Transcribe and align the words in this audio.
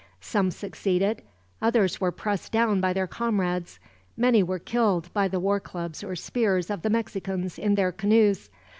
Some 0.21 0.49
succeeded, 0.49 1.21
others 1.61 2.01
were 2.01 2.11
pressed 2.11 2.51
down 2.51 2.81
by 2.81 2.91
their 2.91 3.05
comrades. 3.05 3.79
Many 4.17 4.41
were 4.41 4.57
killed 4.57 5.13
by 5.13 5.27
the 5.27 5.39
war 5.39 5.59
clubs 5.59 6.03
or 6.03 6.15
spears 6.15 6.71
of 6.71 6.81
the 6.81 6.89
Mexicans 6.89 7.59
in 7.59 7.75
their 7.75 7.91
canoes. 7.91 8.49